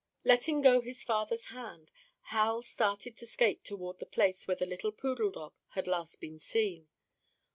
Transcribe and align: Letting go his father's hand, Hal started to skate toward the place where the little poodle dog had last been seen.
Letting 0.23 0.63
go 0.63 0.81
his 0.81 1.03
father's 1.03 1.49
hand, 1.53 1.91
Hal 2.33 2.63
started 2.63 3.15
to 3.17 3.27
skate 3.27 3.63
toward 3.63 3.99
the 3.99 4.07
place 4.07 4.47
where 4.47 4.55
the 4.57 4.65
little 4.65 4.91
poodle 4.91 5.29
dog 5.29 5.53
had 5.73 5.85
last 5.85 6.19
been 6.19 6.39
seen. 6.39 6.87